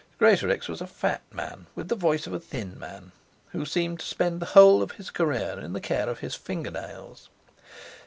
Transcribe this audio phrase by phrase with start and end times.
[0.17, 3.11] Greatorex was a fat man, with the voice of a thin man,
[3.49, 7.29] who seemed to spend the whole of his career in the care of his fingernails.